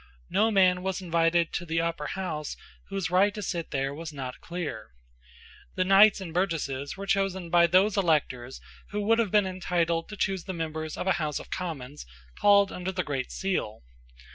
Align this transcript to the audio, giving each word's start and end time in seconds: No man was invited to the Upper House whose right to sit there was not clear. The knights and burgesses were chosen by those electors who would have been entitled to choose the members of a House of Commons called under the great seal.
No 0.31 0.49
man 0.49 0.81
was 0.81 0.99
invited 0.99 1.53
to 1.53 1.63
the 1.63 1.79
Upper 1.79 2.07
House 2.07 2.57
whose 2.89 3.11
right 3.11 3.31
to 3.35 3.43
sit 3.43 3.69
there 3.69 3.93
was 3.93 4.11
not 4.11 4.41
clear. 4.41 4.93
The 5.75 5.85
knights 5.85 6.19
and 6.19 6.33
burgesses 6.33 6.97
were 6.97 7.05
chosen 7.05 7.51
by 7.51 7.67
those 7.67 7.97
electors 7.97 8.59
who 8.89 9.01
would 9.01 9.19
have 9.19 9.29
been 9.29 9.45
entitled 9.45 10.09
to 10.09 10.17
choose 10.17 10.45
the 10.45 10.53
members 10.53 10.97
of 10.97 11.05
a 11.05 11.11
House 11.21 11.37
of 11.37 11.51
Commons 11.51 12.07
called 12.35 12.71
under 12.71 12.91
the 12.91 13.03
great 13.03 13.31
seal. 13.31 13.83